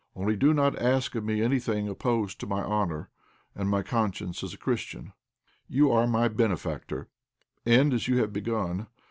[0.15, 3.11] Only do not ask of me anything opposed to my honour
[3.53, 5.13] and my conscience as a Christian.
[5.67, 7.07] You are my benefactor;
[7.67, 8.87] end as you have begun.